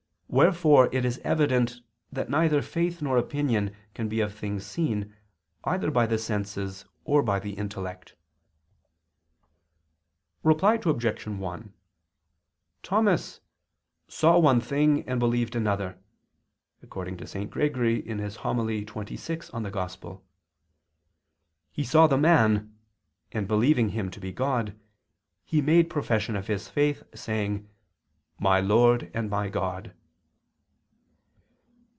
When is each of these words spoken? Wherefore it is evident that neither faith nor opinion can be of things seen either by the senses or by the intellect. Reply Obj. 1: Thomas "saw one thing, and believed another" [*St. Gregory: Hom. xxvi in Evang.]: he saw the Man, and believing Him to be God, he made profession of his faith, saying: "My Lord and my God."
Wherefore 0.33 0.87
it 0.95 1.03
is 1.03 1.19
evident 1.25 1.81
that 2.09 2.29
neither 2.29 2.61
faith 2.61 3.01
nor 3.01 3.17
opinion 3.17 3.75
can 3.93 4.07
be 4.07 4.21
of 4.21 4.33
things 4.33 4.65
seen 4.65 5.13
either 5.65 5.91
by 5.91 6.05
the 6.05 6.17
senses 6.17 6.85
or 7.03 7.21
by 7.21 7.37
the 7.37 7.51
intellect. 7.55 8.15
Reply 10.41 10.75
Obj. 10.85 11.27
1: 11.27 11.73
Thomas 12.81 13.41
"saw 14.07 14.39
one 14.39 14.61
thing, 14.61 15.05
and 15.05 15.19
believed 15.19 15.53
another" 15.53 15.97
[*St. 16.81 17.49
Gregory: 17.49 17.95
Hom. 18.07 18.19
xxvi 18.19 18.87
in 18.87 19.65
Evang.]: 19.65 20.21
he 21.73 21.83
saw 21.83 22.07
the 22.07 22.17
Man, 22.17 22.73
and 23.33 23.49
believing 23.49 23.89
Him 23.89 24.09
to 24.09 24.21
be 24.21 24.31
God, 24.31 24.79
he 25.43 25.61
made 25.61 25.89
profession 25.89 26.37
of 26.37 26.47
his 26.47 26.69
faith, 26.69 27.03
saying: 27.13 27.67
"My 28.39 28.61
Lord 28.61 29.11
and 29.13 29.29
my 29.29 29.49
God." 29.49 29.93